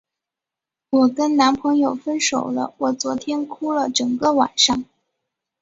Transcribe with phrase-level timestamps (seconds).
[0.89, 4.83] 我跟男朋友分手了，我昨天哭了整个晚上。